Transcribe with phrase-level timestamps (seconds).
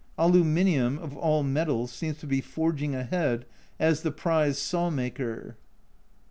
[0.17, 3.45] Aluminium, of all metals, seems to be forging ahead
[3.79, 5.57] as the prize saw maker.